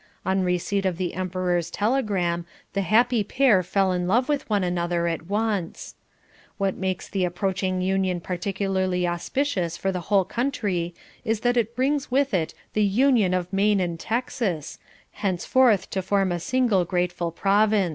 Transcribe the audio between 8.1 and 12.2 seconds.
particularly auspicious for the whole country is that it brings